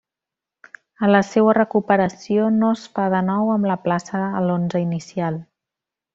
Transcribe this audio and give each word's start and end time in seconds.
A 1.07 1.09
la 1.15 1.19
seua 1.31 1.53
recuperació, 1.57 2.47
no 2.63 2.71
es 2.77 2.87
fa 2.95 3.05
de 3.17 3.21
nou 3.29 3.53
amb 3.59 3.69
la 3.73 3.77
plaça 3.85 4.23
a 4.41 4.43
l'onze 4.49 4.83
inicial. 4.89 5.39